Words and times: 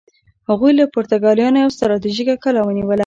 هغوی 0.49 0.71
له 0.79 0.85
پرتګالیانو 0.93 1.61
یوه 1.63 1.75
ستراتیژیکه 1.77 2.35
کلا 2.43 2.61
ونیوله. 2.63 2.99